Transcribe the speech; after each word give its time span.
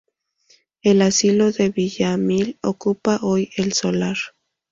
El 0.81 1.03
asilo 1.03 1.51
de 1.51 1.69
Villaamil 1.69 2.57
ocupa 2.63 3.19
hoy 3.21 3.51
el 3.55 3.71
solar. 3.73 4.15